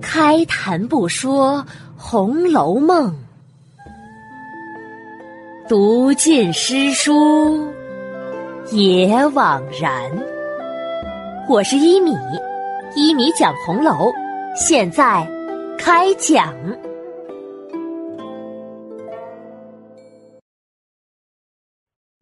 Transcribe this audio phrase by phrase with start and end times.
[0.00, 1.64] 开谈不说
[1.96, 3.10] 《红楼梦》，
[5.68, 7.72] 读尽诗书
[8.70, 10.10] 也枉然。
[11.48, 12.12] 我是一米，
[12.94, 14.12] 一米讲红楼，
[14.54, 15.26] 现在
[15.78, 16.54] 开讲。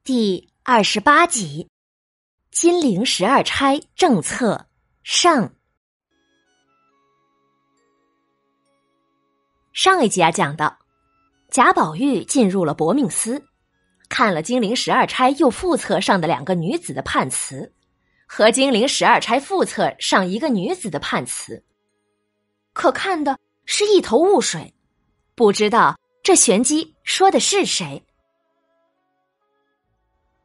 [0.05, 1.69] 第二十八集：
[2.51, 4.67] 金陵十二钗政策
[5.03, 5.53] 上。
[9.73, 10.77] 上一集啊，讲到
[11.49, 13.43] 贾宝玉进入了薄命司，
[14.09, 17.73] 看了金陵十二钗右副册上的两个女子的判词，
[18.27, 21.65] 和金陵十二钗副册上一个女子的判词，
[22.75, 24.75] 可看的是一头雾水，
[25.35, 28.05] 不知道这玄机说的是谁。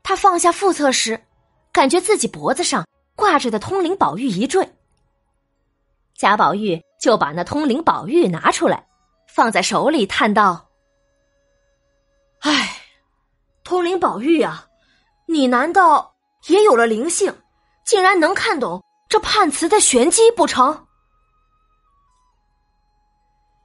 [0.03, 1.21] 他放下副册时，
[1.73, 4.65] 感觉自己脖子上挂着的通灵宝玉一坠。
[6.15, 8.87] 贾宝玉就把那通灵宝玉拿出来，
[9.27, 10.69] 放在手里，叹道
[12.41, 12.81] ：“唉，
[13.63, 14.67] 通灵宝玉啊，
[15.27, 16.15] 你难道
[16.47, 17.35] 也有了灵性，
[17.85, 20.87] 竟然能看懂这判词的玄机不成？”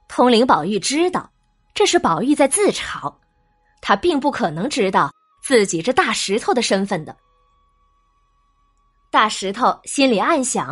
[0.07, 1.31] 通灵宝玉知道
[1.73, 3.13] 这是宝玉在自嘲，
[3.81, 5.11] 他并不可能知道。
[5.45, 7.13] 自己这大石头的身份的，
[9.11, 10.69] 大石头心里暗想：“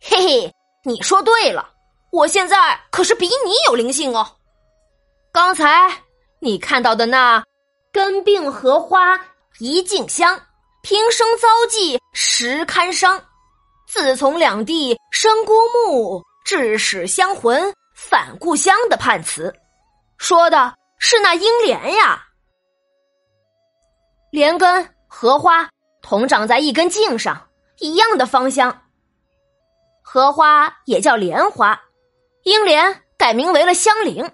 [0.00, 1.70] 嘿嘿，你说对了，
[2.10, 4.36] 我现在可是比你有灵性哦。
[5.32, 5.90] 刚才
[6.40, 7.42] 你看到的那
[7.92, 9.18] 根病荷花
[9.58, 10.40] 一径香，
[10.82, 13.22] 平生遭际实堪伤。
[13.86, 19.54] 自从两地生孤木，致使香魂返故乡的判词，
[20.16, 22.24] 说的是那英莲呀。”
[24.30, 25.68] 莲根、荷花
[26.02, 28.82] 同长在一根茎上，一样的芳香。
[30.02, 31.80] 荷花也叫莲花，
[32.42, 34.30] 英莲改名为了香菱。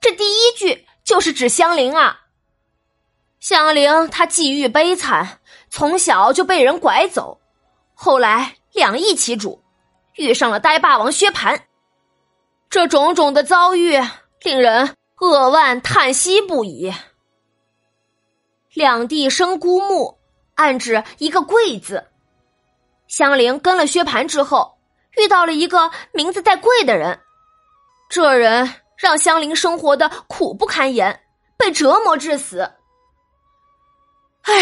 [0.00, 2.20] 这第一句就是指香菱啊。
[3.40, 5.40] 香菱她际遇悲惨，
[5.70, 7.40] 从小就被人拐走，
[7.94, 9.62] 后来两翼其主，
[10.16, 11.60] 遇上了呆霸王薛蟠。
[12.68, 14.00] 这种种的遭遇，
[14.42, 16.92] 令人扼腕叹息不已。
[18.74, 20.18] 两地生孤木，
[20.56, 22.08] 暗指一个贵字。
[23.06, 24.78] 香菱跟了薛蟠之后，
[25.16, 27.20] 遇到了一个名字带贵的人，
[28.08, 31.20] 这人让香菱生活的苦不堪言，
[31.56, 32.60] 被折磨致死。
[34.42, 34.52] 唉，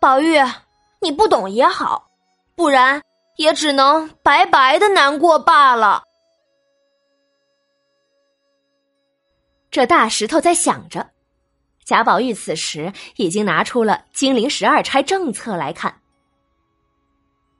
[0.00, 0.38] 宝玉，
[1.00, 2.10] 你不懂也好，
[2.54, 3.02] 不然
[3.36, 6.02] 也只能白白的难过罢了。
[9.70, 11.10] 这大石头在想着。
[11.84, 16.00] 贾宝玉此时已经拿出了《金陵十二钗政策》来看，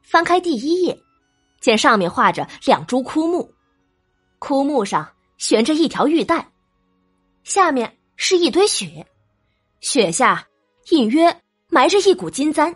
[0.01, 0.97] 翻开第一页，
[1.61, 3.52] 见上面画着两株枯木，
[4.45, 5.09] 枯木上
[5.39, 6.51] 悬着一条玉带，
[7.45, 9.07] 下面是一堆雪，
[9.79, 10.49] 雪下
[10.91, 12.75] 隐约埋着一股金簪，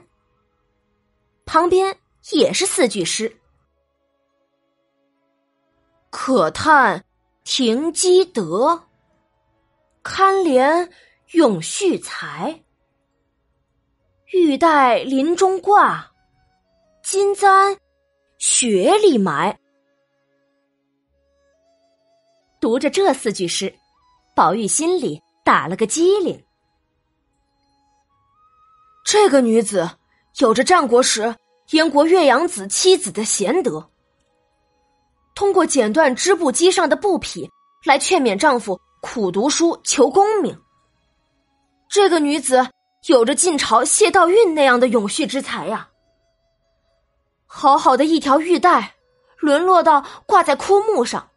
[1.45, 1.99] 旁边
[2.31, 3.37] 也是四句诗
[6.09, 7.05] ：“可叹
[7.43, 8.81] 停机德，
[10.05, 10.89] 堪怜。”
[11.35, 12.63] 永续财，
[14.33, 16.09] 玉带林中挂，
[17.03, 17.77] 金簪
[18.39, 19.59] 雪里埋。
[22.67, 23.73] 读着这四句诗，
[24.35, 26.45] 宝玉心里打了个激灵。
[29.05, 29.89] 这个女子
[30.41, 31.33] 有着战国时
[31.71, 33.89] 燕国岳阳子妻子的贤德，
[35.37, 37.49] 通过剪断织布机上的布匹
[37.85, 40.61] 来劝勉丈夫苦读书求功名。
[41.89, 42.69] 这个女子
[43.07, 45.89] 有着晋朝谢道韫那样的永续之才呀！
[47.47, 48.97] 好好的一条玉带，
[49.39, 51.31] 沦落到挂在枯木上，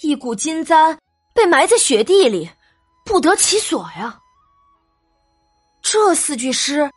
[0.00, 0.98] 一股金簪
[1.32, 2.50] 被埋在雪地里，
[3.04, 4.20] 不得其所呀！
[5.82, 6.90] 这四句诗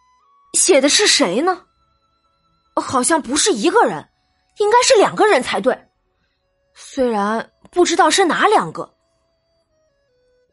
[0.53, 1.65] 写的是谁呢？
[2.75, 4.07] 好像不是一个人，
[4.57, 5.87] 应该是两个人才对。
[6.73, 8.93] 虽然不知道是哪两个，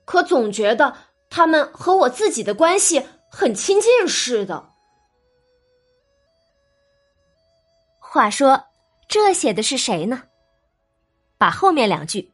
[0.05, 0.97] 可总觉得。
[1.31, 4.71] 他们和我自己的关系很亲近似的。
[7.99, 8.67] 话说，
[9.09, 10.23] 这写的是谁呢？
[11.37, 12.33] 把后面两句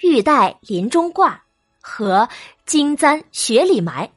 [0.00, 1.44] 玉带林中挂”
[1.80, 2.28] 和
[2.66, 4.10] “金簪雪里埋”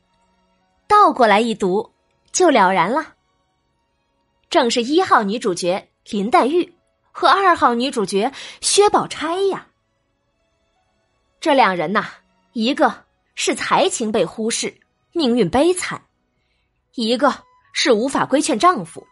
[0.88, 1.92] 倒过来一读，
[2.32, 3.16] 就了然了。
[4.50, 6.76] 正是一号女主角林黛玉
[7.12, 8.32] 和二号女主角
[8.62, 9.68] 薛宝钗呀。
[11.40, 12.06] 这两人呐，
[12.54, 13.06] 一个。
[13.42, 14.82] 是才情被忽视，
[15.14, 15.98] 命运悲惨；
[16.96, 17.34] 一个
[17.72, 19.08] 是无法规劝丈夫，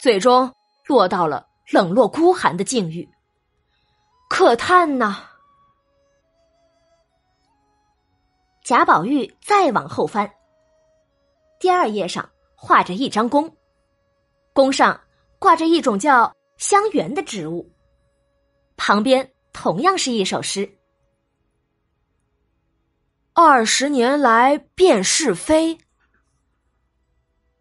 [0.00, 0.50] 最终
[0.86, 3.06] 落到了冷落孤寒的境遇，
[4.30, 5.28] 可叹呐！
[8.66, 10.28] 贾宝玉再往后翻，
[11.60, 13.56] 第二页上画着一张弓，
[14.52, 15.00] 弓上
[15.38, 17.70] 挂着一种叫香橼的植物，
[18.76, 20.68] 旁边同样是一首诗
[23.34, 25.78] ：“二十年来辨是非，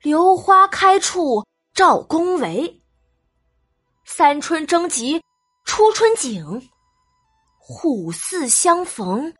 [0.01, 2.81] 榴花开处照宫闱。
[4.05, 5.21] 三春争及
[5.65, 6.67] 初春景，
[7.59, 9.31] 虎兕相逢。”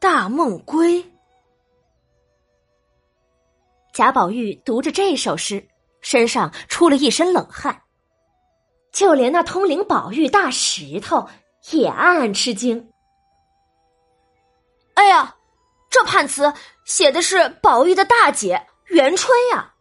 [0.00, 1.12] 大梦归。
[3.92, 5.68] 贾宝玉读着这首诗，
[6.00, 7.82] 身上出了一身冷汗，
[8.92, 11.28] 就连那通灵宝玉大石头
[11.72, 12.90] 也暗暗吃惊。
[14.94, 15.36] 哎呀，
[15.90, 16.50] 这判词
[16.86, 19.74] 写的是宝玉的大姐元春呀！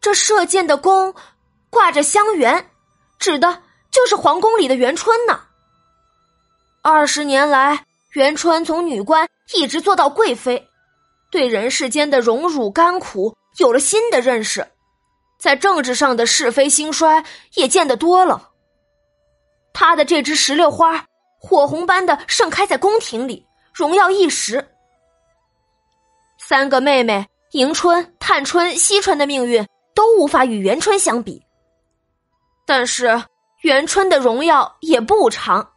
[0.00, 1.14] 这射箭的弓
[1.70, 2.64] 挂着香橼，
[3.20, 5.44] 指的就是皇宫里的元春呢。
[6.82, 7.86] 二十年来。
[8.12, 10.68] 元春从女官一直做到贵妃，
[11.30, 14.66] 对人世间的荣辱甘苦有了新的认识，
[15.38, 17.24] 在政治上的是非兴衰
[17.54, 18.50] 也见得多了。
[19.72, 21.04] 她的这枝石榴花，
[21.40, 24.66] 火红般的盛开在宫廷里，荣耀一时。
[26.38, 29.64] 三个妹妹迎春、探春、惜春的命运
[29.94, 31.40] 都无法与元春相比，
[32.66, 33.22] 但是
[33.62, 35.72] 元春的荣耀也不长。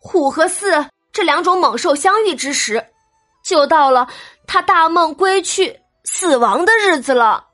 [0.00, 2.84] 虎和兕这两种猛兽相遇之时，
[3.44, 4.08] 就到了
[4.46, 7.46] 他大梦归去、死亡的日子了。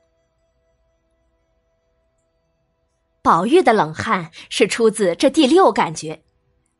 [3.20, 6.22] 宝玉的冷汗是出自这第六感觉，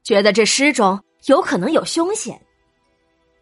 [0.05, 2.41] 觉得这诗中有可能有凶险，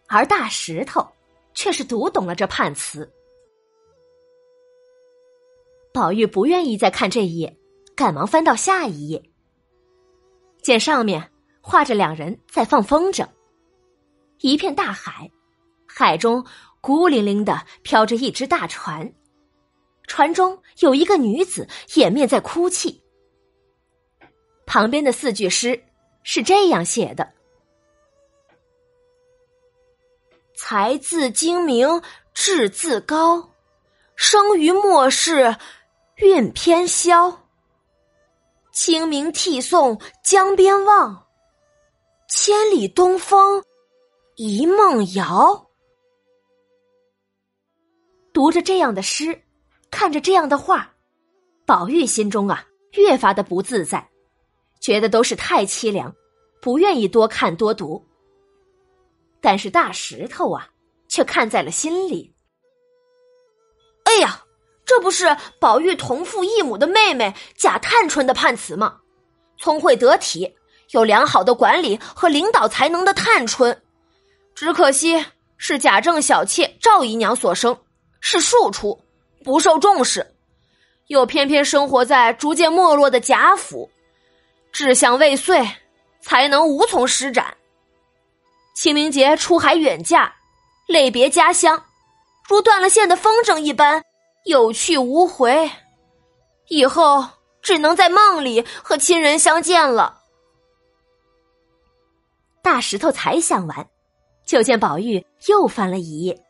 [0.08, 1.06] 而大石头
[1.52, 3.12] 却是读懂了这判词。
[5.92, 7.54] 宝玉不愿意再看这一页，
[7.94, 9.22] 赶忙翻到下一页，
[10.62, 11.33] 见上面。
[11.66, 13.26] 画着两人在放风筝，
[14.40, 15.30] 一片大海，
[15.86, 16.44] 海中
[16.82, 19.14] 孤零零的飘着一只大船，
[20.06, 23.02] 船中有一个女子掩面在哭泣。
[24.66, 25.82] 旁边的四句诗
[26.22, 27.32] 是这样写的
[30.54, 32.02] ：“才自精明，
[32.34, 33.52] 志自高，
[34.16, 35.56] 生于末世，
[36.16, 37.48] 运偏消。
[38.70, 41.22] 清明涕送江边望。”
[42.46, 43.64] 千里东风，
[44.36, 45.70] 一梦遥。
[48.34, 49.40] 读着这样的诗，
[49.90, 50.92] 看着这样的画，
[51.64, 52.62] 宝玉心中啊
[52.92, 54.06] 越发的不自在，
[54.78, 56.14] 觉得都是太凄凉，
[56.60, 58.06] 不愿意多看多读。
[59.40, 60.68] 但是大石头啊，
[61.08, 62.30] 却看在了心里。
[64.04, 64.44] 哎呀，
[64.84, 69.00] 这不是宝玉同父异母的妹妹贾探春的判词吗？
[69.56, 70.54] 聪慧得体。
[70.94, 73.82] 有良好的管理和领导才能的探春，
[74.54, 75.24] 只可惜
[75.56, 77.76] 是贾政小妾赵姨娘所生，
[78.20, 78.96] 是庶出，
[79.42, 80.24] 不受重视，
[81.08, 83.90] 又偏偏生活在逐渐没落的贾府，
[84.70, 85.68] 志向未遂，
[86.20, 87.56] 才能无从施展。
[88.76, 90.32] 清明节出海远嫁，
[90.86, 91.82] 泪别家乡，
[92.48, 94.00] 如断了线的风筝一般
[94.44, 95.68] 有去无回，
[96.68, 97.26] 以后
[97.60, 100.20] 只能在梦里和亲人相见了。
[102.64, 103.86] 大石头才想完，
[104.46, 106.42] 就见宝玉又翻了一页。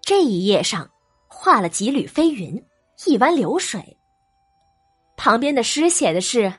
[0.00, 0.88] 这一页上
[1.26, 2.64] 画了几缕飞云，
[3.06, 3.98] 一湾流水。
[5.16, 6.54] 旁边的诗写的是：“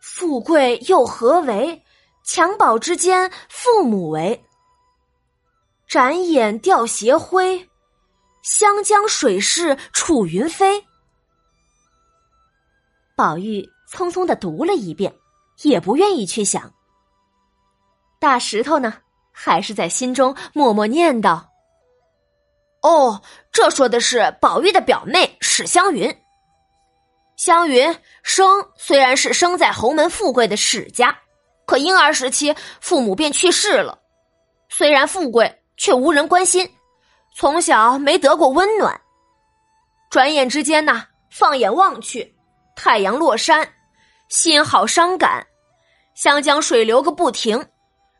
[0.00, 1.84] 富贵又何为？
[2.24, 4.42] 襁褓之间父母为。
[5.86, 7.68] 展眼吊斜晖，
[8.42, 10.82] 湘江水逝楚云飞。”
[13.14, 13.75] 宝玉。
[13.90, 15.14] 匆匆的读了一遍，
[15.62, 16.72] 也不愿意去想。
[18.18, 18.94] 大石头呢，
[19.30, 21.40] 还是在心中默默念叨
[22.82, 26.14] ：“哦，这说的是宝玉的表妹史湘云。
[27.36, 31.16] 湘云生虽然是生在侯门富贵的史家，
[31.66, 33.98] 可婴儿时期父母便去世了。
[34.70, 36.68] 虽然富贵，却无人关心，
[37.34, 38.98] 从小没得过温暖。
[40.08, 42.34] 转眼之间呢，放眼望去，
[42.74, 43.70] 太阳落山。”
[44.28, 45.46] 心好伤感，
[46.14, 47.68] 湘江水流个不停，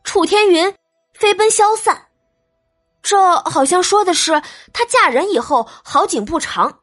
[0.05, 0.73] 楚天云
[1.15, 2.07] 飞奔消散。
[3.03, 4.33] 这好像说的是
[4.73, 6.81] 她嫁人以后好景不长，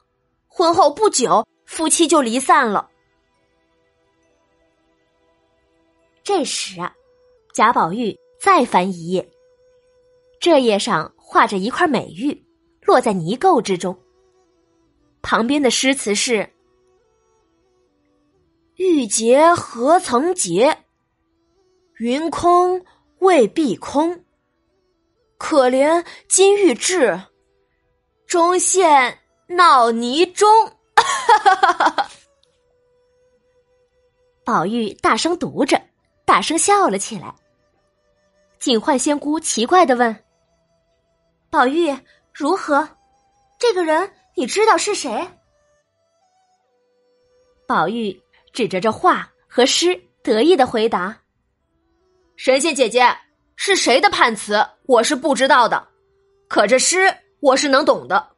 [0.48, 2.90] 婚后不久夫妻就离散了。
[6.24, 6.94] 这时啊，
[7.54, 9.30] 贾宝玉再翻一页，
[10.40, 12.46] 这页上画着一块美玉，
[12.82, 13.98] 落在泥垢之中。
[15.22, 16.50] 旁边的诗词是
[18.76, 20.86] ：“玉洁何曾洁，
[22.00, 22.84] 云空
[23.20, 24.26] 未必空。
[25.38, 27.22] 可怜金玉质，
[28.26, 30.48] 终陷闹泥中。
[34.44, 35.80] ”宝玉大声读着，
[36.26, 37.36] 大声笑了起来。
[38.60, 40.24] 警幻仙姑奇怪的问
[41.52, 41.96] ：“宝玉，
[42.34, 42.90] 如何？
[43.60, 45.30] 这个人你知道是谁？”
[47.68, 48.23] 宝玉
[48.54, 51.18] 指着这画和诗，得意的回答
[52.38, 53.14] ：“神仙姐姐，
[53.56, 55.88] 是谁的判词，我是不知道的。
[56.48, 58.30] 可这诗我是能懂的，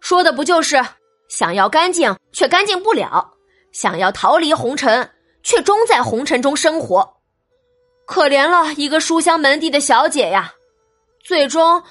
[0.00, 0.80] 说的不就是
[1.28, 3.34] 想要干净却干净不了，
[3.72, 5.10] 想要逃离红尘
[5.42, 7.16] 却终在红尘中生活。”
[8.06, 10.52] 可怜了一个书香门第的小姐呀，
[11.22, 11.82] 最终，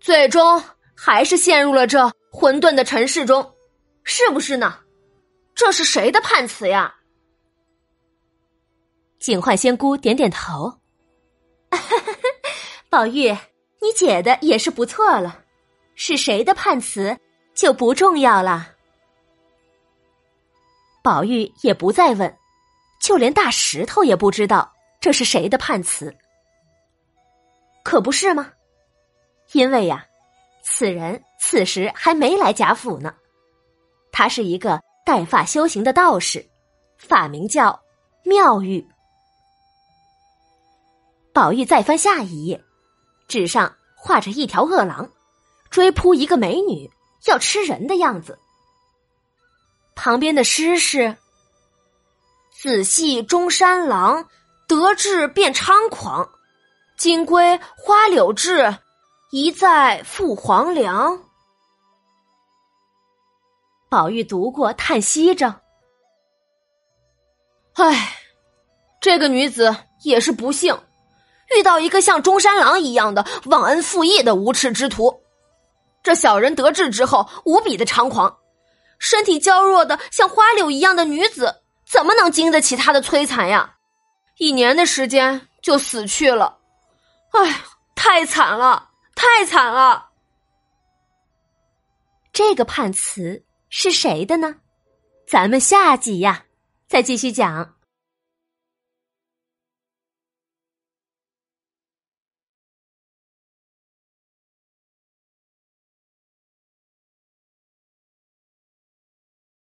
[0.00, 0.62] 最终
[0.96, 3.54] 还是陷入了这混沌的尘世中，
[4.02, 4.78] 是不是呢？
[5.60, 6.94] 这是谁的判词呀？
[9.18, 10.80] 警幻仙姑点点头，
[12.88, 13.28] 宝玉，
[13.78, 15.44] 你解的也是不错了，
[15.94, 17.14] 是谁的判词
[17.52, 18.74] 就不重要了。
[21.02, 22.38] 宝玉也不再问，
[22.98, 24.74] 就连大石头也不知道。
[24.98, 26.16] 这是谁的判词？
[27.84, 28.50] 可不是吗？
[29.52, 30.06] 因为呀，
[30.62, 33.14] 此人此时还没来贾府呢。
[34.10, 36.46] 他是一个带发修行的道士，
[36.96, 37.82] 法名叫
[38.22, 38.86] 妙玉。
[41.32, 42.62] 宝玉再翻下一页，
[43.26, 45.10] 纸上画着一条恶狼，
[45.68, 46.88] 追扑一个美女，
[47.26, 48.38] 要吃人的样子。
[49.96, 51.16] 旁边的诗是
[52.56, 54.28] ：“仔细中山狼。”
[54.68, 56.30] 得志便猖狂，
[56.96, 58.78] 金龟花柳志，
[59.32, 61.20] 一再赴黄粱。
[63.90, 65.62] 宝玉读过，叹息着
[67.74, 68.16] ：“唉，
[69.00, 70.80] 这个女子也是不幸，
[71.58, 75.24] 遇到一个像中山狼一样的忘恩负义的无耻之徒。
[76.04, 78.38] 这小人得志之后，无比的猖狂，
[79.00, 83.78] 身体娇弱的像花柳一样的女子，怎么能经得起他的摧残呀？”
[84.38, 86.58] 一年的时间就死去了，
[87.32, 87.60] 唉，
[87.96, 90.10] 太惨了，太惨了！
[92.32, 94.56] 这个判词是谁的呢？
[95.26, 96.44] 咱们下集呀，
[96.88, 97.76] 再继续讲。